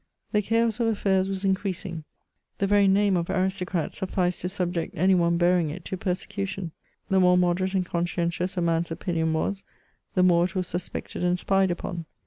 [0.31, 2.05] The chaos of affairs was increasing;
[2.57, 6.71] the very name of aristocrat sufficed to subject any one bearing it to persecution;
[7.09, 9.63] the more moderate and conscientious a man's opinion was,
[10.15, 12.05] the more it was suspected imd spied upon.